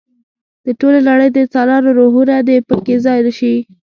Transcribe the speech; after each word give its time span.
د 0.65 0.67
ټولې 0.79 0.99
نړۍ 1.09 1.29
د 1.31 1.37
انسانانو 1.43 1.89
روحونه 1.99 2.35
دې 2.47 2.57
په 2.67 2.75
کې 2.85 2.95
ځای 3.05 3.19
شي. 3.39 3.55